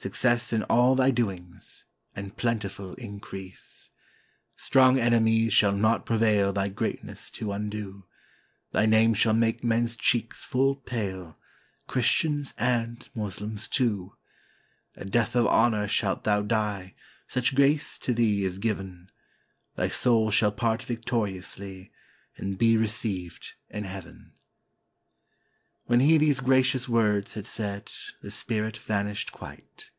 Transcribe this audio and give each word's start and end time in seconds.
Success 0.00 0.52
in 0.52 0.62
all 0.62 0.94
thy 0.94 1.10
doings, 1.10 1.84
and 2.14 2.36
plentiful 2.36 2.94
increase." 2.94 3.90
Strong 4.66 5.00
enemies 5.00 5.52
shall 5.52 5.72
not 5.72 6.06
prevail 6.06 6.52
thy 6.52 6.68
greatness 6.68 7.28
to 7.30 7.50
undo; 7.50 8.04
Thy 8.70 8.86
name 8.86 9.12
shall 9.12 9.32
make 9.34 9.64
men's 9.64 9.96
cheeks 9.96 10.44
full 10.44 10.76
pale— 10.76 11.36
Chris 11.88 12.06
tians 12.06 12.54
and 12.58 13.08
Moslems 13.12 13.66
too; 13.66 14.14
A 14.94 15.04
death 15.04 15.34
of 15.34 15.48
honor 15.48 15.88
shalt 15.88 16.22
thou 16.22 16.42
die, 16.42 16.94
such 17.26 17.56
grace 17.56 17.98
to 17.98 18.14
thee 18.14 18.44
is 18.44 18.58
given, 18.58 19.10
Thy 19.74 19.88
soul 19.88 20.30
shall 20.30 20.52
part 20.52 20.80
victoriously, 20.80 21.90
and 22.36 22.56
be 22.56 22.76
received 22.76 23.54
in 23.68 23.82
heaven." 23.82 24.32
448 25.88 26.18
THE 26.18 26.24
CID 26.26 26.28
AND 26.28 26.28
THE 26.28 26.34
LEPER 26.34 26.52
When 26.52 26.60
he 26.60 26.62
these 26.62 26.84
gracious 26.84 26.88
words 26.90 27.32
had 27.32 27.46
said, 27.46 27.92
the 28.20 28.30
spirit 28.30 28.76
van 28.76 29.06
ished 29.08 29.32
quite. 29.32 29.90